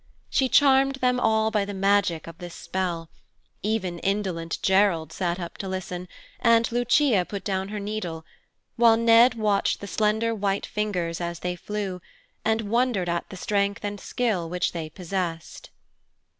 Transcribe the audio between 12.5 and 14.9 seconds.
wondered at the strength and skill which they